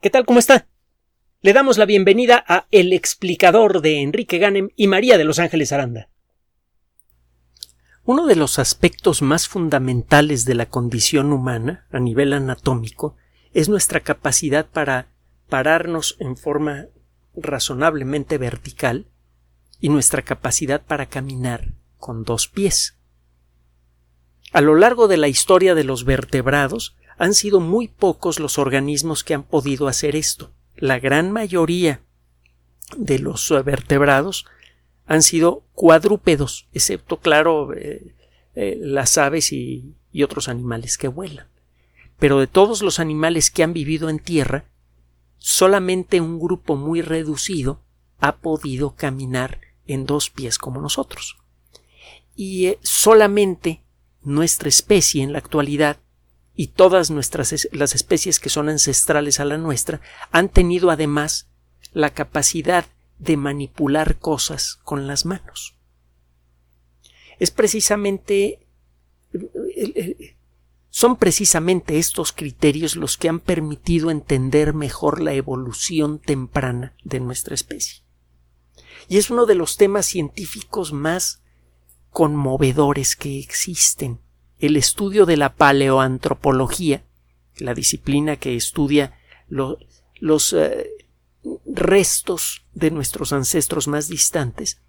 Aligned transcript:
¿Qué 0.00 0.10
tal? 0.10 0.26
¿Cómo 0.26 0.38
está? 0.38 0.66
Le 1.40 1.54
damos 1.54 1.78
la 1.78 1.86
bienvenida 1.86 2.44
a 2.46 2.66
El 2.70 2.92
explicador 2.92 3.80
de 3.80 4.02
Enrique 4.02 4.36
Ganem 4.36 4.68
y 4.76 4.88
María 4.88 5.16
de 5.16 5.24
Los 5.24 5.38
Ángeles 5.38 5.72
Aranda. 5.72 6.10
Uno 8.04 8.26
de 8.26 8.36
los 8.36 8.58
aspectos 8.58 9.22
más 9.22 9.48
fundamentales 9.48 10.44
de 10.44 10.54
la 10.54 10.66
condición 10.66 11.32
humana 11.32 11.86
a 11.90 11.98
nivel 11.98 12.34
anatómico 12.34 13.16
es 13.54 13.70
nuestra 13.70 14.00
capacidad 14.00 14.66
para 14.66 15.08
pararnos 15.48 16.16
en 16.20 16.36
forma 16.36 16.88
razonablemente 17.34 18.36
vertical 18.36 19.06
y 19.80 19.88
nuestra 19.88 20.20
capacidad 20.20 20.84
para 20.84 21.06
caminar 21.06 21.72
con 21.96 22.22
dos 22.22 22.48
pies. 22.48 22.98
A 24.52 24.60
lo 24.60 24.74
largo 24.74 25.08
de 25.08 25.16
la 25.16 25.28
historia 25.28 25.74
de 25.74 25.84
los 25.84 26.04
vertebrados, 26.04 26.96
han 27.18 27.34
sido 27.34 27.60
muy 27.60 27.88
pocos 27.88 28.40
los 28.40 28.58
organismos 28.58 29.24
que 29.24 29.34
han 29.34 29.42
podido 29.42 29.88
hacer 29.88 30.16
esto. 30.16 30.52
La 30.76 30.98
gran 30.98 31.32
mayoría 31.32 32.02
de 32.96 33.18
los 33.18 33.52
vertebrados 33.64 34.46
han 35.06 35.22
sido 35.22 35.64
cuadrúpedos, 35.72 36.68
excepto, 36.72 37.18
claro, 37.18 37.72
eh, 37.74 38.14
eh, 38.54 38.76
las 38.80 39.18
aves 39.18 39.52
y, 39.52 39.94
otros 40.24 40.48
animales 40.48 40.96
que 40.96 41.08
vuelan. 41.08 41.46
Pero 42.18 42.40
de 42.40 42.46
todos 42.46 42.80
los 42.80 43.00
animales 43.00 43.50
que 43.50 43.62
han 43.62 43.74
vivido 43.74 44.08
en 44.08 44.18
tierra, 44.18 44.64
solamente 45.36 46.22
un 46.22 46.40
grupo 46.40 46.74
muy 46.74 47.02
reducido 47.02 47.82
ha 48.18 48.36
podido 48.36 48.94
caminar 48.96 49.60
en 49.86 50.06
dos 50.06 50.30
pies 50.30 50.56
como 50.56 50.80
nosotros. 50.80 51.36
Y 52.34 52.66
eh, 52.66 52.78
solamente 52.80 53.82
nuestra 54.22 54.70
especie 54.70 55.22
en 55.22 55.34
la 55.34 55.38
actualidad 55.38 55.98
y 56.56 56.68
todas 56.68 57.10
nuestras 57.10 57.68
las 57.72 57.94
especies 57.94 58.40
que 58.40 58.48
son 58.48 58.68
ancestrales 58.68 59.38
a 59.38 59.44
la 59.44 59.58
nuestra 59.58 60.00
han 60.32 60.48
tenido 60.48 60.90
además 60.90 61.48
la 61.92 62.10
capacidad 62.10 62.86
de 63.18 63.36
manipular 63.36 64.18
cosas 64.18 64.78
con 64.82 65.06
las 65.06 65.26
manos. 65.26 65.76
Es 67.38 67.50
precisamente 67.50 68.66
son 70.88 71.16
precisamente 71.16 71.98
estos 71.98 72.32
criterios 72.32 72.96
los 72.96 73.18
que 73.18 73.28
han 73.28 73.38
permitido 73.38 74.10
entender 74.10 74.72
mejor 74.72 75.20
la 75.20 75.34
evolución 75.34 76.18
temprana 76.18 76.94
de 77.04 77.20
nuestra 77.20 77.54
especie. 77.54 78.02
Y 79.06 79.18
es 79.18 79.28
uno 79.28 79.44
de 79.44 79.56
los 79.56 79.76
temas 79.76 80.06
científicos 80.06 80.94
más 80.94 81.42
conmovedores 82.10 83.14
que 83.14 83.38
existen 83.38 84.20
el 84.58 84.76
estudio 84.76 85.26
de 85.26 85.36
la 85.36 85.54
paleoantropología, 85.54 87.04
la 87.58 87.74
disciplina 87.74 88.36
que 88.36 88.56
estudia 88.56 89.18
los 89.48 90.52
eh, 90.52 90.90
restos 91.64 92.64
de 92.74 92.90
nuestros 92.90 93.32
ancestros 93.32 93.88
más 93.88 94.08
distantes, 94.08 94.80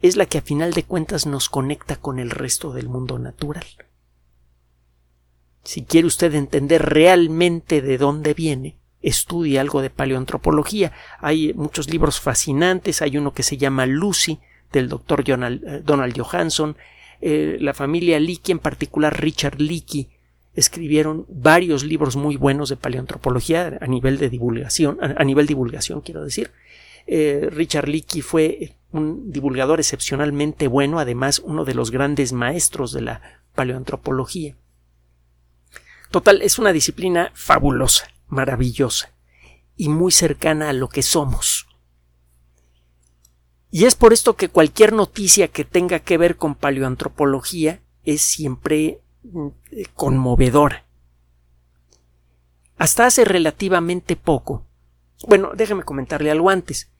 es 0.00 0.16
la 0.16 0.26
que 0.26 0.38
a 0.38 0.42
final 0.42 0.72
de 0.72 0.84
cuentas 0.84 1.26
nos 1.26 1.48
conecta 1.48 1.96
con 1.96 2.18
el 2.18 2.30
resto 2.30 2.72
del 2.72 2.88
mundo 2.88 3.18
natural. 3.18 3.64
Si 5.64 5.84
quiere 5.84 6.06
usted 6.06 6.34
entender 6.34 6.82
realmente 6.82 7.82
de 7.82 7.98
dónde 7.98 8.34
viene, 8.34 8.78
estudie 9.02 9.58
algo 9.58 9.82
de 9.82 9.90
paleoantropología. 9.90 10.92
Hay 11.20 11.54
muchos 11.54 11.90
libros 11.90 12.20
fascinantes, 12.20 13.02
hay 13.02 13.16
uno 13.16 13.32
que 13.32 13.42
se 13.42 13.56
llama 13.56 13.86
Lucy, 13.86 14.38
del 14.72 14.88
doctor 14.88 15.24
eh, 15.26 15.82
Donald 15.84 16.20
Johansson, 16.20 16.76
eh, 17.20 17.56
la 17.60 17.74
familia 17.74 18.20
Leakey, 18.20 18.52
en 18.52 18.58
particular 18.58 19.20
Richard 19.20 19.60
Leakey, 19.60 20.08
escribieron 20.54 21.26
varios 21.28 21.84
libros 21.84 22.16
muy 22.16 22.36
buenos 22.36 22.70
de 22.70 22.76
paleoantropología 22.76 23.78
a 23.80 23.86
nivel 23.86 24.18
de 24.18 24.30
divulgación, 24.30 24.98
a, 25.00 25.22
nivel 25.22 25.46
divulgación 25.46 26.00
quiero 26.00 26.24
decir. 26.24 26.50
Eh, 27.06 27.48
Richard 27.52 27.88
Leakey 27.88 28.22
fue 28.22 28.76
un 28.90 29.30
divulgador 29.30 29.78
excepcionalmente 29.78 30.66
bueno, 30.66 30.98
además 30.98 31.40
uno 31.40 31.64
de 31.64 31.74
los 31.74 31.90
grandes 31.90 32.32
maestros 32.32 32.92
de 32.92 33.02
la 33.02 33.22
paleoantropología. 33.54 34.56
Total, 36.10 36.40
es 36.42 36.58
una 36.58 36.72
disciplina 36.72 37.30
fabulosa, 37.34 38.10
maravillosa 38.28 39.12
y 39.76 39.88
muy 39.88 40.12
cercana 40.12 40.70
a 40.70 40.72
lo 40.72 40.88
que 40.88 41.02
somos. 41.02 41.55
Y 43.76 43.84
es 43.84 43.94
por 43.94 44.14
esto 44.14 44.36
que 44.36 44.48
cualquier 44.48 44.94
noticia 44.94 45.48
que 45.48 45.62
tenga 45.62 45.98
que 45.98 46.16
ver 46.16 46.38
con 46.38 46.54
paleoantropología 46.54 47.82
es 48.04 48.22
siempre 48.22 49.02
mm, 49.22 49.48
conmovedora. 49.92 50.86
Hasta 52.78 53.04
hace 53.04 53.26
relativamente 53.26 54.16
poco. 54.16 54.64
Bueno, 55.28 55.50
déjeme 55.54 55.82
comentarle 55.82 56.30
algo 56.30 56.48
antes. 56.48 56.90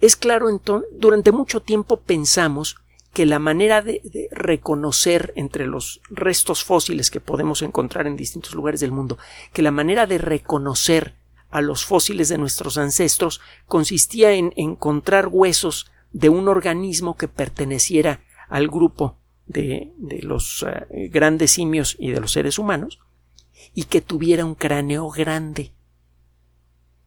Es 0.00 0.16
claro, 0.16 0.48
entonces, 0.48 0.88
durante 0.94 1.30
mucho 1.30 1.60
tiempo 1.60 2.00
pensamos 2.00 2.78
que 3.12 3.26
la 3.26 3.38
manera 3.38 3.82
de, 3.82 4.00
de, 4.04 4.28
reconocer 4.30 5.34
entre 5.36 5.66
los 5.66 6.00
restos 6.08 6.64
fósiles 6.64 7.10
que 7.10 7.20
podemos 7.20 7.60
encontrar 7.60 8.06
en 8.06 8.16
distintos 8.16 8.54
lugares 8.54 8.80
del 8.80 8.92
mundo, 8.92 9.18
que 9.52 9.60
la 9.60 9.72
manera 9.72 10.06
de 10.06 10.16
reconocer 10.16 11.16
a 11.50 11.60
los 11.60 11.84
fósiles 11.84 12.30
de 12.30 12.38
nuestros 12.38 12.78
ancestros 12.78 13.42
consistía 13.66 14.32
en 14.32 14.54
encontrar 14.56 15.28
huesos 15.30 15.90
de 16.14 16.28
un 16.28 16.48
organismo 16.48 17.16
que 17.16 17.28
perteneciera 17.28 18.20
al 18.48 18.68
grupo 18.68 19.18
de, 19.46 19.92
los 20.22 20.64
eh, 20.66 21.08
grandes 21.08 21.50
simios 21.50 21.96
y 21.98 22.12
de 22.12 22.20
los 22.20 22.32
seres 22.32 22.58
humanos 22.58 23.00
y 23.74 23.84
que 23.84 24.00
tuviera 24.00 24.44
un 24.44 24.54
cráneo 24.54 25.10
grande. 25.10 25.72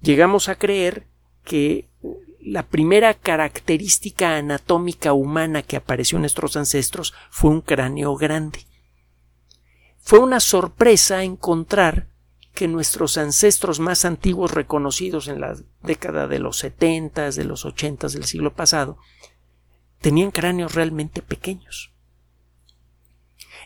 Llegamos 0.01 0.49
a 0.49 0.55
creer 0.55 1.07
que 1.43 1.87
la 2.41 2.63
primera 2.63 3.13
característica 3.13 4.35
anatómica 4.37 5.13
humana 5.13 5.63
que 5.63 5.77
apareció 5.77 6.17
en 6.17 6.23
nuestros 6.23 6.57
ancestros 6.57 7.13
fue 7.29 7.51
un 7.51 7.61
cráneo 7.61 8.15
grande. 8.17 8.59
Fue 9.99 10.19
una 10.19 10.41
sorpresa 10.41 11.23
encontrar 11.23 12.07
que 12.57 12.67
nuestros 12.67 13.19
ancestros 13.19 13.79
más 13.79 14.03
antiguos 14.03 14.51
reconocidos 14.51 15.27
en 15.27 15.41
la 15.41 15.55
década 15.83 16.25
de 16.25 16.39
los 16.39 16.57
setentas, 16.57 17.35
de 17.35 17.43
los 17.43 17.65
ochentas 17.65 18.13
del 18.13 18.23
siglo 18.23 18.55
pasado, 18.55 18.97
tenían 20.01 20.31
cráneos 20.31 20.73
realmente 20.73 21.21
pequeños. 21.21 21.93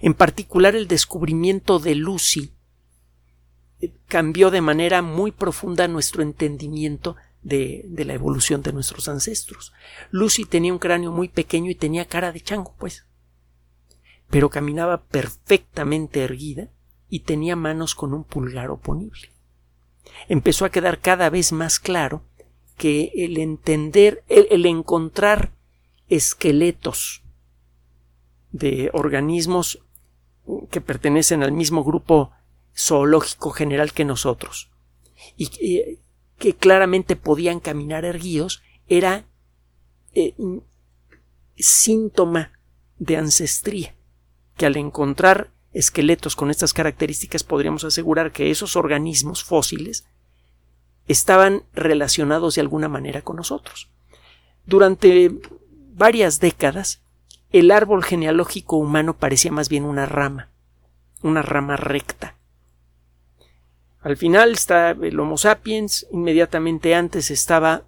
En 0.01 0.13
particular 0.13 0.75
el 0.75 0.89
descubrimiento 0.89 1.79
de 1.79 1.95
Lucy 1.95 2.53
eh, 3.79 3.93
cambió 4.09 4.51
de 4.51 4.59
manera 4.59 5.01
muy 5.01 5.31
profunda 5.31 5.87
nuestro 5.87 6.21
entendimiento 6.21 7.15
de, 7.41 7.85
de, 7.87 8.03
la 8.03 8.13
evolución 8.13 8.61
de 8.61 8.73
nuestros 8.73 9.07
ancestros. 9.07 9.71
Lucy 10.09 10.43
tenía 10.43 10.73
un 10.73 10.79
cráneo 10.79 11.13
muy 11.13 11.29
pequeño 11.29 11.71
y 11.71 11.75
tenía 11.75 12.03
cara 12.03 12.33
de 12.33 12.41
chango, 12.41 12.75
pues. 12.77 13.07
Pero 14.29 14.49
caminaba 14.49 15.05
perfectamente 15.05 16.23
erguida 16.23 16.71
y 17.11 17.19
tenía 17.19 17.57
manos 17.57 17.93
con 17.93 18.13
un 18.13 18.23
pulgar 18.23 18.71
oponible. 18.71 19.29
Empezó 20.29 20.63
a 20.63 20.71
quedar 20.71 21.01
cada 21.01 21.29
vez 21.29 21.51
más 21.51 21.77
claro 21.77 22.23
que 22.77 23.11
el 23.13 23.37
entender, 23.37 24.23
el, 24.29 24.65
encontrar 24.65 25.51
esqueletos 26.07 27.21
de 28.53 28.89
organismos 28.93 29.83
que 30.71 30.79
pertenecen 30.79 31.43
al 31.43 31.51
mismo 31.51 31.83
grupo 31.83 32.31
zoológico 32.75 33.51
general 33.51 33.91
que 33.91 34.05
nosotros 34.05 34.71
y 35.35 35.47
que, 35.47 36.55
claramente 36.55 37.15
podían 37.17 37.59
caminar 37.59 38.05
erguidos 38.05 38.63
era 38.87 39.25
eh, 40.13 40.33
síntoma 41.57 42.53
de 42.97 43.17
ancestría 43.17 43.95
que 44.55 44.65
al 44.65 44.77
encontrar 44.77 45.51
esqueletos 45.73 46.35
con 46.35 46.51
estas 46.51 46.73
características 46.73 47.43
podríamos 47.43 47.83
asegurar 47.83 48.31
que 48.31 48.51
esos 48.51 48.75
organismos 48.75 49.43
fósiles 49.43 50.05
estaban 51.07 51.63
relacionados 51.73 52.55
de 52.55 52.61
alguna 52.61 52.89
manera 52.89 53.21
con 53.21 53.37
nosotros. 53.37 53.89
Durante 54.65 55.31
varias 55.93 56.39
décadas, 56.39 57.01
el 57.51 57.71
árbol 57.71 58.03
genealógico 58.03 58.77
humano 58.77 59.17
parecía 59.17 59.51
más 59.51 59.69
bien 59.69 59.83
una 59.83 60.05
rama, 60.05 60.49
una 61.21 61.41
rama 61.41 61.77
recta. 61.77 62.35
Al 64.01 64.17
final 64.17 64.51
está 64.53 64.91
el 64.91 65.19
Homo 65.19 65.37
sapiens, 65.37 66.07
inmediatamente 66.11 66.95
antes 66.95 67.29
estaba 67.29 67.83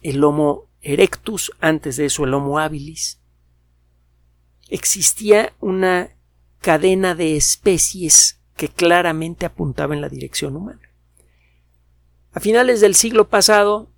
el 0.00 0.22
Homo 0.22 0.68
erectus, 0.80 1.52
antes 1.60 1.96
de 1.96 2.06
eso 2.06 2.24
el 2.24 2.34
Homo 2.34 2.58
habilis. 2.58 3.20
Existía 4.68 5.52
una 5.60 6.10
cadena 6.62 7.14
de 7.14 7.36
especies 7.36 8.40
que 8.56 8.68
claramente 8.68 9.44
apuntaba 9.44 9.94
en 9.94 10.00
la 10.00 10.08
dirección 10.08 10.56
humana. 10.56 10.80
A 12.32 12.40
finales 12.40 12.80
del 12.80 12.94
siglo 12.94 13.28
pasado 13.28 13.90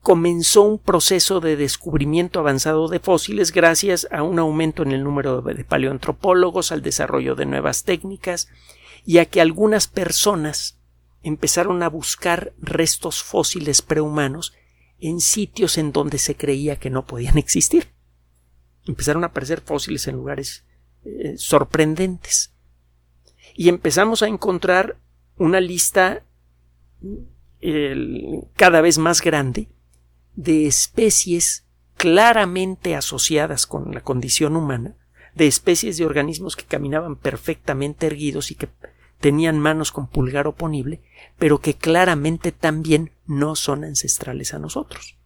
comenzó 0.00 0.62
un 0.62 0.78
proceso 0.78 1.40
de 1.40 1.56
descubrimiento 1.56 2.38
avanzado 2.38 2.88
de 2.88 3.00
fósiles 3.00 3.52
gracias 3.52 4.06
a 4.10 4.22
un 4.22 4.38
aumento 4.38 4.82
en 4.82 4.92
el 4.92 5.04
número 5.04 5.42
de 5.42 5.64
paleoantropólogos, 5.64 6.72
al 6.72 6.82
desarrollo 6.82 7.34
de 7.34 7.46
nuevas 7.46 7.82
técnicas 7.82 8.48
y 9.04 9.18
a 9.18 9.26
que 9.26 9.40
algunas 9.40 9.88
personas 9.88 10.78
empezaron 11.22 11.82
a 11.82 11.88
buscar 11.88 12.52
restos 12.60 13.22
fósiles 13.22 13.82
prehumanos 13.82 14.54
en 15.00 15.20
sitios 15.20 15.78
en 15.78 15.90
donde 15.92 16.18
se 16.18 16.36
creía 16.36 16.76
que 16.76 16.90
no 16.90 17.04
podían 17.06 17.38
existir. 17.38 17.88
Empezaron 18.86 19.24
a 19.24 19.28
aparecer 19.28 19.60
fósiles 19.60 20.06
en 20.06 20.14
lugares 20.14 20.64
eh, 21.04 21.34
sorprendentes. 21.36 22.52
Y 23.54 23.68
empezamos 23.68 24.22
a 24.22 24.28
encontrar 24.28 24.96
una 25.36 25.60
lista 25.60 26.24
cada 28.56 28.80
vez 28.80 28.98
más 28.98 29.20
grande 29.20 29.68
de 30.34 30.66
especies 30.66 31.64
claramente 31.96 32.96
asociadas 32.96 33.66
con 33.66 33.94
la 33.94 34.00
condición 34.00 34.56
humana, 34.56 34.96
de 35.34 35.46
especies 35.46 35.96
de 35.96 36.04
organismos 36.04 36.56
que 36.56 36.64
caminaban 36.64 37.16
perfectamente 37.16 38.06
erguidos 38.06 38.50
y 38.50 38.56
que 38.56 38.68
tenían 39.20 39.60
manos 39.60 39.92
con 39.92 40.08
pulgar 40.08 40.46
oponible, 40.48 41.00
pero 41.38 41.60
que 41.60 41.74
claramente 41.74 42.50
también 42.50 43.12
no 43.26 43.54
son 43.54 43.84
ancestrales 43.84 44.52
a 44.52 44.58
nosotros. 44.58 45.16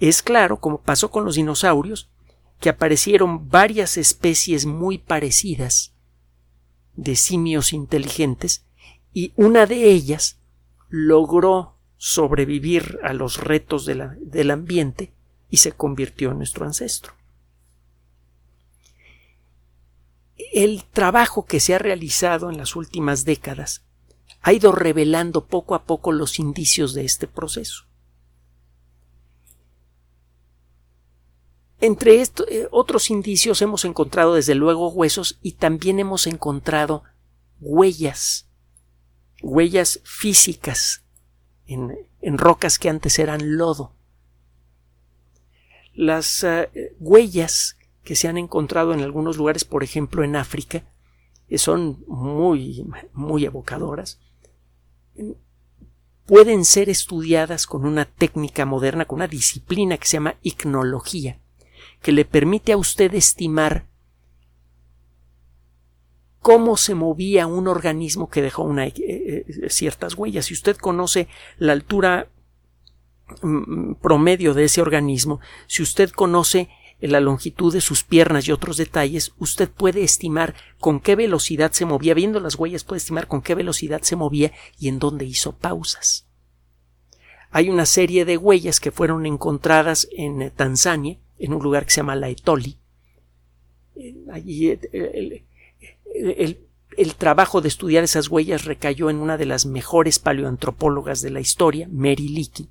Es 0.00 0.22
claro, 0.22 0.58
como 0.58 0.80
pasó 0.80 1.10
con 1.10 1.24
los 1.24 1.34
dinosaurios, 1.34 2.10
que 2.64 2.70
aparecieron 2.70 3.50
varias 3.50 3.98
especies 3.98 4.64
muy 4.64 4.96
parecidas 4.96 5.92
de 6.94 7.14
simios 7.14 7.74
inteligentes 7.74 8.64
y 9.12 9.34
una 9.36 9.66
de 9.66 9.90
ellas 9.90 10.38
logró 10.88 11.76
sobrevivir 11.98 13.00
a 13.02 13.12
los 13.12 13.36
retos 13.36 13.84
del 13.84 14.50
ambiente 14.50 15.12
y 15.50 15.58
se 15.58 15.72
convirtió 15.72 16.30
en 16.30 16.38
nuestro 16.38 16.64
ancestro. 16.64 17.12
El 20.54 20.84
trabajo 20.84 21.44
que 21.44 21.60
se 21.60 21.74
ha 21.74 21.78
realizado 21.78 22.48
en 22.48 22.56
las 22.56 22.76
últimas 22.76 23.26
décadas 23.26 23.84
ha 24.40 24.54
ido 24.54 24.72
revelando 24.72 25.48
poco 25.48 25.74
a 25.74 25.84
poco 25.84 26.12
los 26.12 26.38
indicios 26.38 26.94
de 26.94 27.04
este 27.04 27.28
proceso. 27.28 27.84
Entre 31.80 32.22
eh, 32.22 32.68
otros 32.70 33.10
indicios 33.10 33.60
hemos 33.62 33.84
encontrado 33.84 34.34
desde 34.34 34.54
luego 34.54 34.90
huesos 34.90 35.38
y 35.42 35.52
también 35.52 35.98
hemos 35.98 36.26
encontrado 36.26 37.02
huellas 37.60 38.48
huellas 39.44 40.00
físicas 40.04 41.04
en, 41.66 42.38
rocas 42.38 42.78
que 42.78 42.88
antes 42.88 43.18
eran 43.18 43.56
lodo. 43.56 43.92
Las 45.94 46.42
eh, 46.42 46.94
huellas 46.98 47.76
que 48.02 48.16
se 48.16 48.26
han 48.26 48.38
encontrado 48.38 48.92
en 48.92 49.00
algunos 49.00 49.36
lugares, 49.36 49.64
por 49.64 49.84
ejemplo 49.84 50.24
en 50.24 50.36
África, 50.36 50.82
eh, 51.48 51.58
son 51.58 52.04
muy, 52.08 52.86
muy 53.12 53.44
evocadoras. 53.44 54.20
Pueden 56.26 56.64
ser 56.64 56.88
estudiadas 56.88 57.66
con 57.66 57.84
una 57.84 58.06
técnica 58.06 58.64
moderna, 58.64 59.04
con 59.04 59.16
una 59.16 59.28
disciplina 59.28 59.98
que 59.98 60.06
se 60.06 60.16
llama 60.16 60.36
icnología, 60.42 61.38
que 62.04 62.12
le 62.12 62.26
permite 62.26 62.72
a 62.72 62.76
usted 62.76 63.14
estimar 63.14 63.86
cómo 66.40 66.76
se 66.76 66.94
movía 66.94 67.46
un 67.46 67.66
organismo 67.66 68.28
que 68.28 68.42
dejó 68.42 68.70
eh, 68.78 68.92
eh, 68.98 69.70
ciertas 69.70 70.12
huellas. 70.14 70.44
Si 70.44 70.52
usted 70.52 70.76
conoce 70.76 71.28
la 71.56 71.72
altura 71.72 72.28
mm, 73.40 73.94
promedio 73.94 74.52
de 74.52 74.64
ese 74.64 74.82
organismo, 74.82 75.40
si 75.66 75.82
usted 75.82 76.10
conoce 76.10 76.68
la 77.00 77.20
longitud 77.20 77.72
de 77.72 77.80
sus 77.80 78.04
piernas 78.04 78.46
y 78.46 78.52
otros 78.52 78.76
detalles, 78.76 79.32
usted 79.38 79.70
puede 79.70 80.04
estimar 80.04 80.54
con 80.78 81.00
qué 81.00 81.16
velocidad 81.16 81.72
se 81.72 81.86
movía, 81.86 82.12
viendo 82.12 82.38
las 82.38 82.56
huellas 82.56 82.84
puede 82.84 82.98
estimar 82.98 83.28
con 83.28 83.40
qué 83.40 83.54
velocidad 83.54 84.02
se 84.02 84.14
movía 84.14 84.52
y 84.78 84.88
en 84.88 84.98
dónde 84.98 85.24
hizo 85.24 85.56
pausas. 85.56 86.26
Hay 87.50 87.70
una 87.70 87.86
serie 87.86 88.26
de 88.26 88.36
huellas 88.36 88.78
que 88.78 88.90
fueron 88.90 89.24
encontradas 89.24 90.06
en 90.12 90.42
eh, 90.42 90.50
Tanzania, 90.50 91.18
en 91.44 91.52
un 91.52 91.62
lugar 91.62 91.84
que 91.84 91.90
se 91.90 91.96
llama 91.96 92.16
La 92.16 92.28
Etoli. 92.28 92.78
Allí 94.32 94.76
el, 96.96 97.14
trabajo 97.16 97.60
de 97.60 97.68
estudiar 97.68 98.04
esas 98.04 98.28
huellas 98.28 98.64
recayó 98.64 99.10
en 99.10 99.16
una 99.16 99.36
de 99.36 99.46
las 99.46 99.66
mejores 99.66 100.18
paleoantropólogas 100.18 101.22
de 101.22 101.30
la 101.30 101.40
historia, 101.40 101.88
Mary 101.90 102.28
Leakey, 102.28 102.68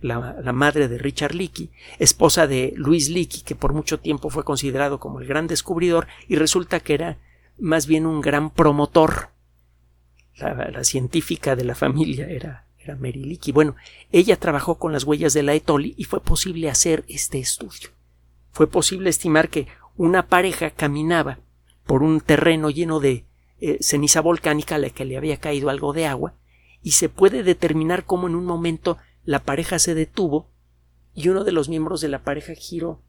la, 0.00 0.52
madre 0.52 0.88
de 0.88 0.98
Richard 0.98 1.34
Leakey, 1.34 1.70
esposa 1.98 2.46
de 2.46 2.72
Louis 2.76 3.08
Leakey, 3.08 3.42
que 3.42 3.54
por 3.54 3.72
mucho 3.72 4.00
tiempo 4.00 4.30
fue 4.30 4.44
considerado 4.44 4.98
como 4.98 5.20
el 5.20 5.26
gran 5.26 5.46
descubridor, 5.46 6.06
y 6.28 6.36
resulta 6.36 6.80
que 6.80 6.94
era 6.94 7.18
más 7.58 7.86
bien 7.86 8.06
un 8.06 8.20
gran 8.20 8.50
promotor. 8.50 9.30
La, 10.36 10.82
científica 10.82 11.54
de 11.54 11.64
la 11.64 11.74
familia 11.74 12.26
era, 12.26 12.64
era 12.84 12.96
Leakey. 12.96 13.52
Bueno, 13.52 13.76
ella 14.10 14.38
trabajó 14.38 14.78
con 14.78 14.92
las 14.92 15.04
huellas 15.04 15.34
de 15.34 15.42
la 15.42 15.54
Etoli 15.54 15.94
y 15.96 16.04
fue 16.04 16.20
posible 16.20 16.70
hacer 16.70 17.04
este 17.08 17.38
estudio. 17.38 17.90
Fue 18.50 18.66
posible 18.66 19.10
estimar 19.10 19.48
que 19.48 19.68
una 19.96 20.26
pareja 20.26 20.70
caminaba 20.70 21.38
por 21.86 22.02
un 22.02 22.20
terreno 22.20 22.70
lleno 22.70 23.00
de 23.00 23.26
eh, 23.60 23.78
ceniza 23.80 24.20
volcánica 24.20 24.74
a 24.74 24.78
la 24.78 24.90
que 24.90 25.04
le 25.04 25.16
había 25.16 25.38
caído 25.38 25.70
algo 25.70 25.92
de 25.92 26.06
agua, 26.06 26.34
y 26.82 26.92
se 26.92 27.08
puede 27.08 27.42
determinar 27.42 28.04
cómo 28.04 28.26
en 28.26 28.34
un 28.34 28.44
momento 28.44 28.98
la 29.24 29.44
pareja 29.44 29.78
se 29.78 29.94
detuvo 29.94 30.50
y 31.14 31.28
uno 31.28 31.44
de 31.44 31.52
los 31.52 31.68
miembros 31.68 32.00
de 32.00 32.08
la 32.08 32.24
pareja 32.24 32.54
giró 32.54 33.00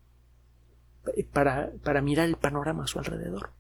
eh, 1.16 1.24
para, 1.24 1.72
para 1.84 2.02
mirar 2.02 2.28
el 2.28 2.36
panorama 2.36 2.84
a 2.84 2.88
su 2.88 3.00
alrededor. 3.00 3.52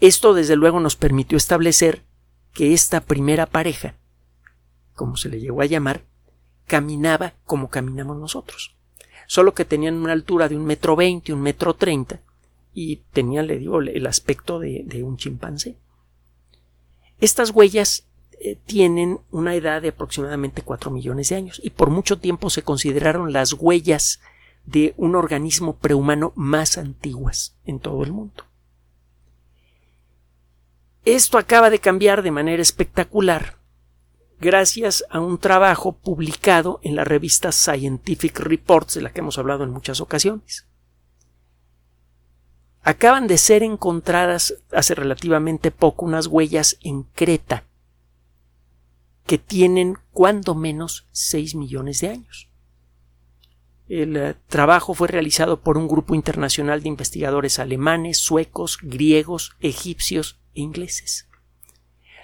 Esto 0.00 0.32
desde 0.34 0.56
luego 0.56 0.80
nos 0.80 0.96
permitió 0.96 1.36
establecer 1.36 2.02
que 2.54 2.72
esta 2.72 3.00
primera 3.00 3.46
pareja, 3.46 3.96
como 4.94 5.16
se 5.16 5.28
le 5.28 5.40
llegó 5.40 5.60
a 5.60 5.66
llamar, 5.66 6.04
caminaba 6.66 7.34
como 7.44 7.68
caminamos 7.68 8.16
nosotros, 8.16 8.74
solo 9.26 9.52
que 9.52 9.64
tenían 9.64 9.96
una 9.96 10.12
altura 10.12 10.48
de 10.48 10.56
un 10.56 10.64
metro 10.64 10.96
veinte, 10.96 11.32
un 11.32 11.42
metro 11.42 11.74
treinta, 11.74 12.20
y 12.72 12.96
tenía, 13.12 13.42
le 13.42 13.58
digo, 13.58 13.80
el 13.80 14.06
aspecto 14.06 14.58
de, 14.58 15.02
un 15.04 15.16
chimpancé. 15.16 15.76
Estas 17.20 17.50
huellas 17.50 18.06
eh, 18.40 18.58
tienen 18.66 19.20
una 19.30 19.54
edad 19.54 19.82
de 19.82 19.88
aproximadamente 19.88 20.62
4 20.62 20.90
millones 20.90 21.28
de 21.28 21.36
años 21.36 21.60
y 21.62 21.70
por 21.70 21.90
mucho 21.90 22.18
tiempo 22.18 22.50
se 22.50 22.62
consideraron 22.62 23.32
las 23.32 23.52
huellas 23.52 24.20
de 24.66 24.94
un 24.96 25.14
organismo 25.14 25.76
prehumano 25.76 26.32
más 26.34 26.78
antiguas 26.78 27.56
en 27.64 27.78
todo 27.78 28.02
el 28.02 28.12
mundo. 28.12 28.44
Esto 31.04 31.38
acaba 31.38 31.70
de 31.70 31.78
cambiar 31.78 32.22
de 32.22 32.30
manera 32.30 32.62
espectacular 32.62 33.58
gracias 34.40 35.04
a 35.10 35.20
un 35.20 35.38
trabajo 35.38 35.92
publicado 35.92 36.80
en 36.82 36.96
la 36.96 37.04
revista 37.04 37.52
Scientific 37.52 38.40
Reports 38.40 38.94
de 38.94 39.02
la 39.02 39.12
que 39.12 39.20
hemos 39.20 39.38
hablado 39.38 39.64
en 39.64 39.70
muchas 39.70 40.00
ocasiones 40.00 40.66
acaban 42.84 43.26
de 43.26 43.38
ser 43.38 43.62
encontradas 43.62 44.54
hace 44.70 44.94
relativamente 44.94 45.70
poco 45.70 46.04
unas 46.04 46.26
huellas 46.26 46.76
en 46.82 47.04
Creta 47.14 47.64
que 49.26 49.38
tienen 49.38 49.96
cuando 50.12 50.54
menos 50.54 51.08
6 51.12 51.54
millones 51.54 52.02
de 52.02 52.10
años. 52.10 52.50
El 53.88 54.16
eh, 54.16 54.34
trabajo 54.48 54.92
fue 54.92 55.08
realizado 55.08 55.60
por 55.60 55.78
un 55.78 55.88
grupo 55.88 56.14
internacional 56.14 56.82
de 56.82 56.90
investigadores 56.90 57.58
alemanes, 57.58 58.18
suecos, 58.18 58.78
griegos, 58.82 59.52
egipcios 59.60 60.38
ingleses. 60.54 61.28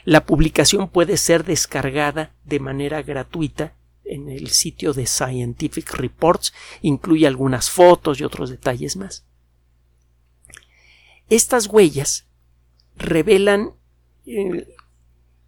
La 0.04 0.24
publicación 0.24 0.88
puede 0.88 1.16
ser 1.16 1.44
descargada 1.44 2.34
de 2.44 2.60
manera 2.60 3.02
gratuita 3.02 3.74
en 4.04 4.28
el 4.28 4.48
sitio 4.48 4.92
de 4.92 5.06
Scientific 5.06 5.92
Reports, 5.92 6.52
incluye 6.82 7.26
algunas 7.26 7.70
fotos 7.70 8.20
y 8.20 8.24
otros 8.24 8.50
detalles 8.50 8.96
más. 8.96 9.24
Estas 11.28 11.68
huellas 11.68 12.26
revelan 12.96 13.72
eh, 14.26 14.66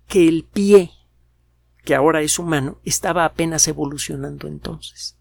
que 0.07 0.29
el 0.29 0.45
pie, 0.45 0.93
que 1.85 1.95
ahora 1.95 2.23
es 2.23 2.39
humano, 2.39 2.79
estaba 2.85 3.25
apenas 3.25 3.67
evolucionando 3.67 4.47
entonces. 4.47 5.17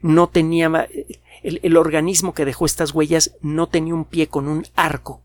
No 0.00 0.28
tenía 0.28 0.88
el, 1.42 1.76
organismo 1.76 2.34
que 2.34 2.44
dejó 2.44 2.66
estas 2.66 2.92
huellas 2.92 3.36
no 3.40 3.68
tenía 3.68 3.94
un 3.94 4.04
pie 4.04 4.28
con 4.28 4.48
un 4.48 4.66
arco, 4.74 5.22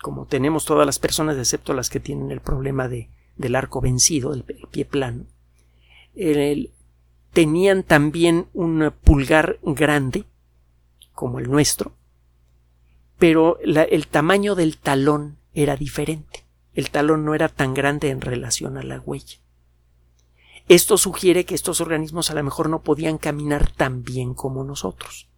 como 0.00 0.26
tenemos 0.26 0.64
todas 0.64 0.86
las 0.86 0.98
personas, 0.98 1.36
excepto 1.36 1.74
las 1.74 1.90
que 1.90 2.00
tienen 2.00 2.30
el 2.30 2.40
problema 2.40 2.88
de, 2.88 3.10
del 3.36 3.56
arco 3.56 3.80
vencido, 3.80 4.32
el, 4.32 4.44
pie 4.44 4.84
plano. 4.84 5.24
tenían 7.32 7.82
también 7.82 8.46
un 8.52 8.92
pulgar 9.02 9.58
grande, 9.62 10.24
como 11.12 11.38
el 11.38 11.50
nuestro, 11.50 11.92
pero 13.18 13.58
el 13.60 14.06
tamaño 14.06 14.54
del 14.54 14.78
talón 14.78 15.38
era 15.52 15.76
diferente. 15.76 16.44
El 16.74 16.90
talón 16.90 17.24
no 17.24 17.34
era 17.34 17.48
tan 17.48 17.74
grande 17.74 18.10
en 18.10 18.20
relación 18.20 18.78
a 18.78 18.84
la 18.84 19.00
huella. 19.00 19.38
Esto 20.68 20.98
sugiere 20.98 21.44
que 21.44 21.54
estos 21.54 21.80
organismos 21.80 22.30
a 22.30 22.34
lo 22.34 22.44
mejor 22.44 22.68
no 22.68 22.82
podían 22.82 23.18
caminar 23.18 23.72
tan 23.72 24.04
bien 24.04 24.34
como 24.34 24.62
nosotros. 24.62 25.28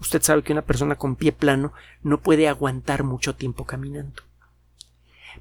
Usted 0.00 0.22
sabe 0.22 0.42
que 0.42 0.52
una 0.52 0.62
persona 0.62 0.96
con 0.96 1.16
pie 1.16 1.32
plano 1.32 1.72
no 2.02 2.20
puede 2.20 2.48
aguantar 2.48 3.04
mucho 3.04 3.34
tiempo 3.34 3.64
caminando. 3.64 4.22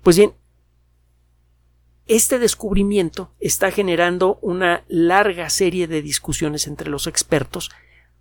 Pues 0.04 0.18
bien, 0.18 0.34
Este 2.10 2.40
descubrimiento 2.40 3.32
está 3.40 3.70
generando 3.70 4.40
una 4.42 4.84
larga 4.88 5.48
serie 5.52 5.86
de 5.88 6.02
discusiones 6.02 6.66
entre 6.66 6.90
los 6.90 7.06
expertos 7.06 7.70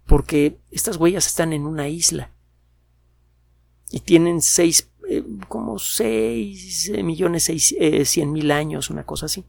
porque 0.04 0.58
estas 0.70 0.98
huellas 0.98 1.26
están 1.26 1.54
en 1.54 1.64
una 1.64 1.88
isla 1.88 2.30
y 3.90 4.00
tienen 4.00 4.42
seis, 4.42 4.90
eh, 5.08 5.24
como 5.48 5.78
seis 5.78 6.92
millones 7.02 7.44
seis, 7.44 7.74
eh, 7.78 8.04
cien 8.04 8.30
mil 8.30 8.50
años, 8.50 8.90
una 8.90 9.04
cosa 9.04 9.24
así. 9.24 9.46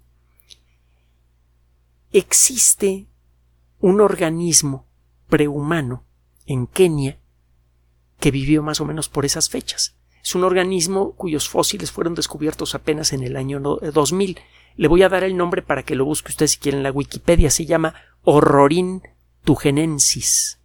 Existe 2.14 3.08
un 3.82 4.00
organismo 4.00 4.88
prehumano 5.28 6.06
en 6.50 6.66
Kenia 6.68 7.20
que 8.20 8.32
vivió 8.32 8.62
más 8.62 8.82
o 8.82 8.86
menos 8.86 9.08
por 9.08 9.24
esas 9.24 9.50
fechas. 9.50 9.96
Es 10.22 10.36
un 10.36 10.44
organismo 10.44 11.14
cuyos 11.14 11.48
fósiles 11.48 11.92
fueron 11.92 12.16
descubiertos 12.16 12.76
apenas 12.76 13.14
en 13.14 13.24
el 13.24 13.38
año 13.38 13.60
2000. 13.60 14.32
Eh, 14.32 14.42
Le 14.76 14.88
voy 14.88 15.04
a 15.04 15.10
dar 15.10 15.24
el 15.24 15.38
nombre 15.38 15.62
para 15.62 15.84
que 15.84 15.96
lo 15.96 16.04
busque 16.04 16.32
usted 16.32 16.48
si 16.48 16.58
quiere 16.58 16.78
en 16.78 16.84
la 16.84 16.92
Wikipedia. 16.92 17.50
Se 17.50 17.66
llama 17.66 17.96
Horrorin 18.24 19.04
tugenensis. 19.46 20.60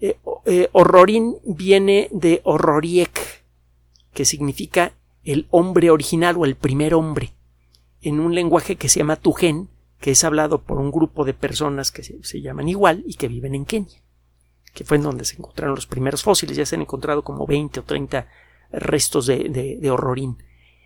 Eh, 0.00 0.16
eh, 0.46 0.68
horrorin 0.72 1.36
viene 1.44 2.08
de 2.10 2.40
horroriek, 2.44 3.44
que 4.14 4.24
significa 4.24 4.94
el 5.22 5.46
hombre 5.50 5.90
original 5.90 6.36
o 6.38 6.44
el 6.44 6.56
primer 6.56 6.94
hombre, 6.94 7.34
en 8.00 8.18
un 8.18 8.34
lenguaje 8.34 8.76
que 8.76 8.88
se 8.88 9.00
llama 9.00 9.16
tugen, 9.16 9.68
que 10.00 10.12
es 10.12 10.24
hablado 10.24 10.62
por 10.62 10.78
un 10.78 10.90
grupo 10.90 11.24
de 11.24 11.34
personas 11.34 11.92
que 11.92 12.02
se 12.02 12.40
llaman 12.40 12.68
igual 12.68 13.04
y 13.06 13.14
que 13.14 13.28
viven 13.28 13.54
en 13.54 13.64
Kenia 13.64 14.01
que 14.72 14.84
fue 14.84 14.96
en 14.96 15.02
donde 15.02 15.24
se 15.24 15.36
encontraron 15.36 15.74
los 15.74 15.86
primeros 15.86 16.22
fósiles, 16.22 16.56
ya 16.56 16.66
se 16.66 16.76
han 16.76 16.82
encontrado 16.82 17.22
como 17.22 17.46
20 17.46 17.80
o 17.80 17.82
30 17.82 18.26
restos 18.72 19.26
de, 19.26 19.78
de, 19.78 19.90
horrorín. 19.90 20.42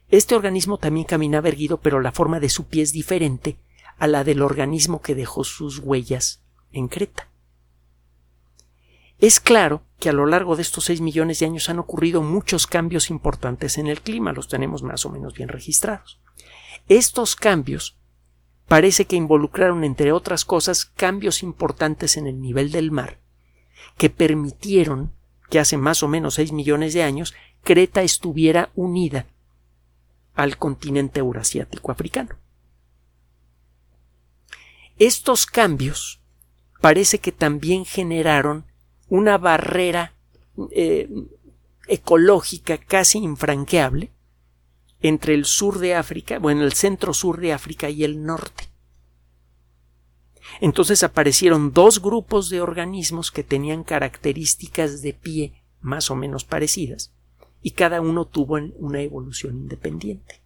Este 0.08 0.34
organismo 0.34 0.78
también 0.78 1.06
caminaba 1.06 1.48
erguido, 1.48 1.78
pero 1.78 2.00
la 2.00 2.12
forma 2.12 2.40
de 2.40 2.48
su 2.48 2.66
pie 2.66 2.82
es 2.82 2.92
diferente 2.92 3.58
a 3.98 4.06
la 4.06 4.24
del 4.24 4.42
organismo 4.42 5.00
que 5.00 5.14
dejó 5.14 5.44
sus 5.44 5.78
huellas 5.78 6.42
en 6.72 6.88
Creta. 6.88 7.28
Es 9.18 9.40
claro 9.40 9.82
que 9.98 10.10
a 10.10 10.12
lo 10.12 10.26
largo 10.26 10.56
de 10.56 10.62
estos 10.62 10.84
seis 10.84 11.00
millones 11.00 11.38
de 11.38 11.46
años 11.46 11.70
han 11.70 11.78
ocurrido 11.78 12.22
muchos 12.22 12.66
cambios 12.66 13.08
importantes 13.08 13.78
en 13.78 13.86
el 13.86 14.02
clima, 14.02 14.32
los 14.32 14.48
tenemos 14.48 14.82
más 14.82 15.06
o 15.06 15.10
menos 15.10 15.32
bien 15.34 15.48
registrados. 15.48 16.20
Estos 16.88 17.34
cambios 17.34 17.96
parece 18.68 19.06
que 19.06 19.16
involucraron, 19.16 19.84
entre 19.84 20.12
otras 20.12 20.44
cosas, 20.44 20.84
cambios 20.84 21.42
importantes 21.42 22.16
en 22.16 22.26
el 22.26 22.40
nivel 22.40 22.72
del 22.72 22.90
mar 22.90 23.20
que 23.96 24.10
permitieron 24.10 25.12
que 25.50 25.58
hace 25.58 25.76
más 25.76 26.02
o 26.02 26.08
menos 26.08 26.34
seis 26.34 26.52
millones 26.52 26.94
de 26.94 27.02
años 27.02 27.34
Creta 27.62 28.02
estuviera 28.02 28.70
unida 28.74 29.26
al 30.34 30.56
continente 30.56 31.20
eurasiático 31.20 31.90
africano. 31.90 32.36
Estos 34.98 35.46
cambios 35.46 36.20
parece 36.80 37.18
que 37.18 37.32
también 37.32 37.84
generaron 37.84 38.66
una 39.08 39.38
barrera 39.38 40.14
eh, 40.70 41.08
ecológica 41.88 42.78
casi 42.78 43.18
infranqueable 43.18 44.12
entre 45.00 45.34
el 45.34 45.44
sur 45.44 45.78
de 45.78 45.94
África, 45.94 46.38
bueno, 46.38 46.62
el 46.64 46.72
centro 46.72 47.12
sur 47.12 47.40
de 47.40 47.52
África 47.52 47.90
y 47.90 48.04
el 48.04 48.24
norte. 48.24 48.68
Entonces 50.60 51.02
aparecieron 51.02 51.72
dos 51.72 52.00
grupos 52.00 52.48
de 52.48 52.60
organismos 52.60 53.30
que 53.30 53.44
tenían 53.44 53.84
características 53.84 55.02
de 55.02 55.12
pie 55.12 55.62
más 55.80 56.10
o 56.10 56.16
menos 56.16 56.44
parecidas, 56.44 57.12
y 57.62 57.72
cada 57.72 58.00
uno 58.00 58.24
tuvo 58.26 58.58
una 58.78 59.00
evolución 59.00 59.56
independiente. 59.56 60.40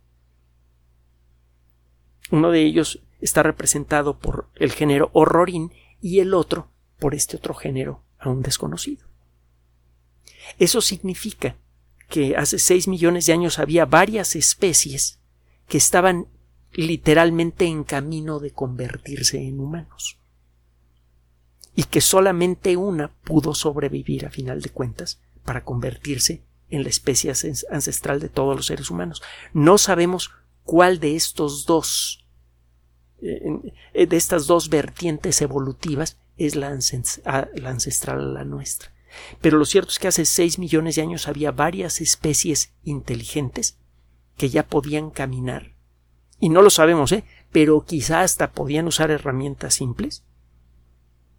Uno 2.30 2.50
de 2.50 2.62
ellos 2.62 3.00
está 3.20 3.42
representado 3.42 4.18
por 4.18 4.48
el 4.56 4.72
género 4.72 5.10
horrorín 5.12 5.72
y 6.00 6.20
el 6.20 6.34
otro 6.34 6.68
por 6.98 7.14
este 7.14 7.36
otro 7.36 7.54
género 7.54 8.02
aún 8.18 8.42
desconocido. 8.42 9.06
Eso 10.58 10.80
significa 10.80 11.56
que 12.08 12.36
hace 12.36 12.58
seis 12.58 12.88
millones 12.88 13.26
de 13.26 13.32
años 13.32 13.58
había 13.58 13.86
varias 13.86 14.36
especies 14.36 15.20
que 15.68 15.78
estaban 15.78 16.26
literalmente 16.72 17.66
en 17.66 17.84
camino 17.84 18.38
de 18.38 18.52
convertirse 18.52 19.42
en 19.42 19.60
humanos. 19.60 20.18
Y 21.74 21.84
que 21.84 22.00
solamente 22.00 22.76
una 22.76 23.08
pudo 23.08 23.54
sobrevivir 23.54 24.26
a 24.26 24.30
final 24.30 24.60
de 24.60 24.70
cuentas 24.70 25.20
para 25.44 25.64
convertirse 25.64 26.42
en 26.68 26.82
la 26.82 26.88
especie 26.88 27.32
ancestral 27.70 28.20
de 28.20 28.28
todos 28.28 28.56
los 28.56 28.66
seres 28.66 28.90
humanos. 28.90 29.22
No 29.52 29.78
sabemos 29.78 30.30
cuál 30.64 31.00
de 31.00 31.16
estos 31.16 31.66
dos 31.66 32.24
eh, 33.22 33.42
eh, 33.92 34.06
de 34.06 34.16
estas 34.16 34.46
dos 34.46 34.70
vertientes 34.70 35.42
evolutivas 35.42 36.18
es 36.38 36.56
la, 36.56 36.68
ancestral 36.68 38.20
a 38.20 38.32
la 38.32 38.44
nuestra. 38.44 38.92
Pero 39.40 39.58
lo 39.58 39.64
cierto 39.64 39.90
es 39.90 39.98
que 39.98 40.08
hace 40.08 40.24
seis 40.24 40.58
millones 40.58 40.94
de 40.96 41.02
años 41.02 41.28
había 41.28 41.50
varias 41.50 42.00
especies 42.00 42.72
inteligentes 42.82 43.76
que 44.36 44.48
ya 44.48 44.66
podían 44.66 45.10
caminar 45.10 45.74
y 46.40 46.48
no 46.48 46.62
lo 46.62 46.70
sabemos, 46.70 47.12
¿eh? 47.12 47.24
Pero 47.52 47.84
quizá 47.84 48.22
hasta 48.22 48.50
podían 48.52 48.86
usar 48.86 49.10
herramientas 49.10 49.74
simples. 49.74 50.24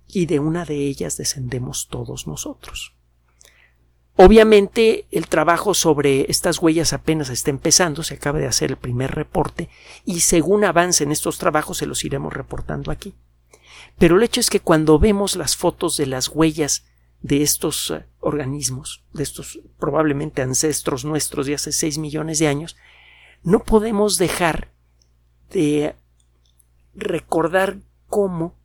Y 0.07 0.27
de 0.27 0.39
una 0.39 0.63
de 0.63 0.75
ellas 0.75 1.17
descendemos 1.17 1.87
todos 1.89 2.27
nosotros. 2.27 2.93
Obviamente 4.17 5.07
el 5.09 5.27
trabajo 5.27 5.73
sobre 5.73 6.29
estas 6.29 6.59
huellas 6.59 6.93
apenas 6.93 7.29
está 7.29 7.49
empezando, 7.49 8.03
se 8.03 8.15
acaba 8.15 8.39
de 8.39 8.45
hacer 8.45 8.69
el 8.71 8.77
primer 8.77 9.11
reporte 9.11 9.69
y 10.05 10.19
según 10.19 10.63
avancen 10.63 11.11
estos 11.11 11.37
trabajos 11.37 11.77
se 11.77 11.87
los 11.87 12.03
iremos 12.03 12.31
reportando 12.33 12.91
aquí. 12.91 13.15
Pero 13.97 14.17
el 14.17 14.23
hecho 14.23 14.39
es 14.39 14.49
que 14.49 14.59
cuando 14.59 14.99
vemos 14.99 15.35
las 15.35 15.55
fotos 15.55 15.97
de 15.97 16.05
las 16.05 16.27
huellas 16.27 16.85
de 17.21 17.41
estos 17.41 17.89
eh, 17.91 18.05
organismos, 18.19 19.03
de 19.13 19.23
estos 19.23 19.59
probablemente 19.79 20.41
ancestros 20.41 21.05
nuestros 21.05 21.47
de 21.47 21.55
hace 21.55 21.71
seis 21.71 21.97
millones 21.97 22.37
de 22.39 22.47
años, 22.47 22.77
no 23.43 23.63
podemos 23.63 24.17
dejar 24.17 24.71
de 25.51 25.95
recordar 26.93 27.79
cómo 28.07 28.55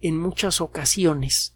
en 0.00 0.18
muchas 0.18 0.60
ocasiones 0.60 1.54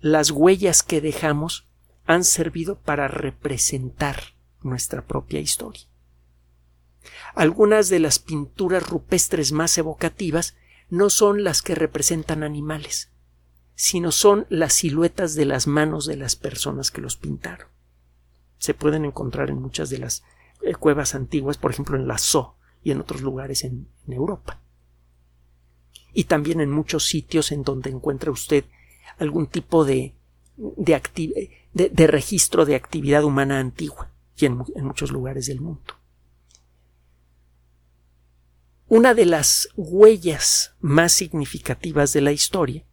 las 0.00 0.30
huellas 0.30 0.82
que 0.82 1.00
dejamos 1.00 1.66
han 2.04 2.24
servido 2.24 2.78
para 2.78 3.08
representar 3.08 4.34
nuestra 4.62 5.02
propia 5.02 5.40
historia. 5.40 5.82
Algunas 7.34 7.88
de 7.88 8.00
las 8.00 8.18
pinturas 8.18 8.88
rupestres 8.88 9.52
más 9.52 9.76
evocativas 9.78 10.56
no 10.90 11.10
son 11.10 11.44
las 11.44 11.62
que 11.62 11.74
representan 11.74 12.42
animales, 12.42 13.10
sino 13.74 14.12
son 14.12 14.46
las 14.48 14.72
siluetas 14.74 15.34
de 15.34 15.44
las 15.44 15.66
manos 15.66 16.06
de 16.06 16.16
las 16.16 16.36
personas 16.36 16.90
que 16.90 17.00
los 17.00 17.16
pintaron. 17.16 17.68
Se 18.58 18.74
pueden 18.74 19.04
encontrar 19.04 19.50
en 19.50 19.60
muchas 19.60 19.90
de 19.90 19.98
las 19.98 20.22
eh, 20.62 20.74
cuevas 20.74 21.14
antiguas, 21.14 21.58
por 21.58 21.72
ejemplo 21.72 21.96
en 21.96 22.06
la 22.06 22.18
Zoo, 22.18 22.56
y 22.84 22.90
en 22.90 23.00
otros 23.00 23.22
lugares 23.22 23.64
en, 23.64 23.88
Europa. 24.06 24.60
Y 26.12 26.24
también 26.24 26.60
en 26.60 26.70
muchos 26.70 27.06
sitios 27.06 27.50
en 27.50 27.62
donde 27.62 27.90
encuentra 27.90 28.30
usted 28.30 28.64
algún 29.18 29.46
tipo 29.46 29.84
de, 29.84 30.14
de, 30.56 32.06
registro 32.06 32.66
de 32.66 32.76
actividad 32.76 33.24
humana 33.24 33.58
antigua 33.58 34.10
y 34.36 34.44
en, 34.44 34.62
en 34.76 34.84
muchos 34.84 35.10
lugares 35.10 35.46
del 35.46 35.60
mundo. 35.60 35.94
Una 38.86 39.14
de 39.14 39.24
las 39.24 39.70
huellas 39.74 40.74
más 40.80 41.12
significativas 41.12 42.12
de 42.12 42.20
la 42.20 42.32
historia 42.32 42.84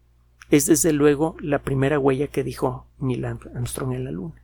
es 0.49 0.65
desde 0.65 0.93
luego 0.93 1.35
la 1.41 1.61
primera 1.61 1.99
huella 1.99 2.27
que 2.27 2.43
dijo 2.43 2.87
Neil 2.99 3.25
Armstrong 3.25 3.93
en 3.93 4.05
la 4.05 4.11
Luna 4.11 4.40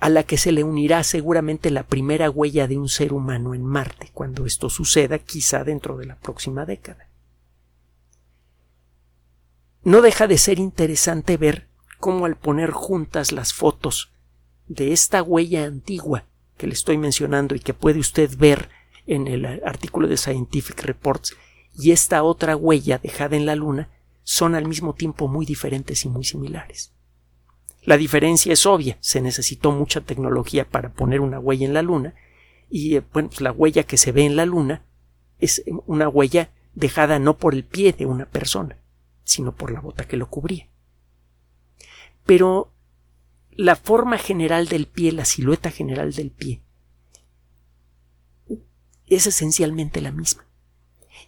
a 0.00 0.08
la 0.08 0.22
que 0.22 0.38
se 0.38 0.50
le 0.50 0.64
unirá 0.64 1.04
seguramente 1.04 1.70
la 1.70 1.82
primera 1.82 2.30
huella 2.30 2.66
de 2.66 2.78
un 2.78 2.88
ser 2.88 3.12
humano 3.12 3.54
en 3.54 3.64
Marte, 3.64 4.10
cuando 4.14 4.46
esto 4.46 4.70
suceda 4.70 5.18
quizá 5.18 5.62
dentro 5.62 5.98
de 5.98 6.06
la 6.06 6.16
próxima 6.16 6.64
década. 6.64 7.08
No 9.84 10.00
deja 10.00 10.26
de 10.26 10.38
ser 10.38 10.58
interesante 10.58 11.36
ver 11.36 11.68
cómo 11.98 12.24
al 12.24 12.36
poner 12.36 12.70
juntas 12.70 13.30
las 13.30 13.52
fotos 13.52 14.10
de 14.68 14.92
esta 14.92 15.22
huella 15.22 15.64
antigua 15.64 16.24
que 16.56 16.66
le 16.66 16.72
estoy 16.72 16.96
mencionando 16.96 17.54
y 17.54 17.60
que 17.60 17.74
puede 17.74 17.98
usted 17.98 18.30
ver 18.38 18.70
en 19.06 19.26
el 19.26 19.44
artículo 19.64 20.08
de 20.08 20.16
Scientific 20.16 20.82
Reports 20.82 21.36
y 21.78 21.90
esta 21.90 22.22
otra 22.22 22.56
huella 22.56 22.98
dejada 22.98 23.36
en 23.36 23.46
la 23.46 23.54
Luna 23.54 23.88
son 24.22 24.54
al 24.54 24.66
mismo 24.66 24.94
tiempo 24.94 25.28
muy 25.28 25.44
diferentes 25.44 26.04
y 26.04 26.08
muy 26.08 26.24
similares. 26.24 26.92
La 27.82 27.96
diferencia 27.96 28.52
es 28.52 28.66
obvia, 28.66 28.98
se 29.00 29.20
necesitó 29.20 29.72
mucha 29.72 30.00
tecnología 30.02 30.68
para 30.68 30.92
poner 30.92 31.20
una 31.20 31.38
huella 31.38 31.66
en 31.66 31.74
la 31.74 31.82
Luna 31.82 32.14
y 32.68 32.96
eh, 32.96 33.02
bueno, 33.12 33.28
pues 33.28 33.40
la 33.40 33.52
huella 33.52 33.84
que 33.84 33.96
se 33.96 34.12
ve 34.12 34.24
en 34.24 34.36
la 34.36 34.46
Luna 34.46 34.84
es 35.38 35.62
una 35.86 36.08
huella 36.08 36.50
dejada 36.74 37.18
no 37.18 37.38
por 37.38 37.54
el 37.54 37.64
pie 37.64 37.92
de 37.92 38.06
una 38.06 38.26
persona, 38.26 38.78
sino 39.24 39.54
por 39.54 39.72
la 39.72 39.80
bota 39.80 40.06
que 40.06 40.16
lo 40.16 40.28
cubría. 40.28 40.68
Pero 42.26 42.72
la 43.50 43.76
forma 43.76 44.18
general 44.18 44.68
del 44.68 44.86
pie, 44.86 45.12
la 45.12 45.24
silueta 45.24 45.70
general 45.70 46.12
del 46.12 46.30
pie, 46.30 46.62
es 49.06 49.26
esencialmente 49.26 50.00
la 50.00 50.12
misma. 50.12 50.46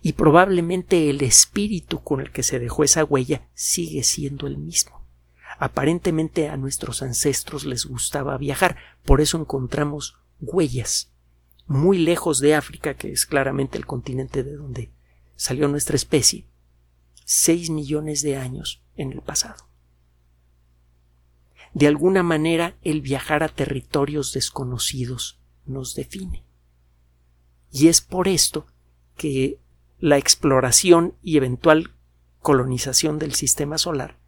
Y 0.01 0.13
probablemente 0.13 1.11
el 1.11 1.23
espíritu 1.23 2.03
con 2.03 2.21
el 2.21 2.31
que 2.31 2.43
se 2.43 2.59
dejó 2.59 2.85
esa 2.85 3.05
huella 3.05 3.49
sigue 3.55 4.03
siendo 4.05 4.47
el 4.47 4.59
mismo. 4.59 5.02
Aparentemente 5.65 6.49
a 6.49 6.57
nuestros 6.57 7.03
ancestros 7.03 7.65
les 7.65 7.87
gustaba 7.87 8.37
viajar, 8.37 8.79
por 9.05 9.21
eso 9.21 9.39
encontramos 9.39 10.19
huellas 10.41 11.13
muy 11.69 11.99
lejos 11.99 12.41
de 12.41 12.57
África, 12.57 12.95
que 12.95 13.13
es 13.13 13.27
claramente 13.27 13.79
el 13.79 13.87
continente 13.87 14.43
de 14.43 14.57
donde 14.57 14.91
salió 15.37 15.69
nuestra 15.69 15.95
especie, 15.95 16.47
seis 17.25 17.71
millones 17.71 18.23
de 18.23 18.37
años 18.37 18.83
en 18.97 19.13
el 19.13 19.21
pasado. 19.21 19.69
De 21.75 21.87
alguna 21.87 22.25
manera 22.25 22.75
el 22.83 23.01
viajar 23.01 23.45
a 23.45 23.49
territorios 23.49 24.33
desconocidos 24.33 25.39
nos 25.65 25.95
define. 25.95 26.43
Y 27.71 27.87
es 27.87 28.01
por 28.01 28.27
esto 28.27 28.67
que 29.17 29.61
la 30.01 30.19
exploración 30.19 31.15
y 31.23 31.37
eventual 31.37 31.93
colonización 32.41 33.21
del 33.21 33.35
sistema 33.35 33.79
solar 33.79 34.21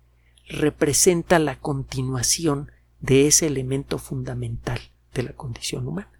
representa 0.49 1.39
la 1.39 1.59
continuación 1.59 2.71
de 3.01 3.27
ese 3.27 3.47
elemento 3.47 3.99
fundamental 3.99 4.81
de 5.15 5.23
la 5.25 5.33
condición 5.33 5.87
humana. 5.87 6.11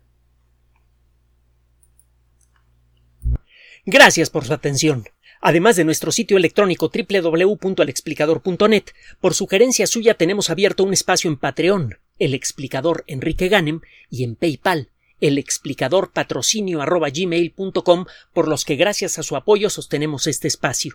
Gracias 3.87 4.31
por 4.31 4.45
su 4.45 4.55
atención. 4.55 5.05
Además 5.41 5.77
de 5.77 5.85
nuestro 5.85 6.11
sitio 6.11 6.39
electrónico 6.39 6.91
www.alexplicador.net, 6.91 8.85
por 9.21 9.35
sugerencia 9.35 9.87
suya 9.87 10.15
tenemos 10.15 10.49
abierto 10.49 10.85
un 10.85 10.95
espacio 10.95 11.29
en 11.31 11.37
Patreon, 11.37 11.99
el 12.19 12.33
explicador 12.33 13.05
Enrique 13.09 13.49
Ganem, 13.49 13.83
y 14.09 14.25
en 14.25 14.37
PayPal, 14.37 14.89
el 15.21 15.37
explicador 15.37 16.13
patrocinio 16.13 16.81
por 18.33 18.49
los 18.49 18.65
que 18.65 18.77
gracias 18.77 19.19
a 19.19 19.23
su 19.23 19.37
apoyo 19.37 19.69
sostenemos 19.69 20.27
este 20.27 20.49
espacio. 20.49 20.95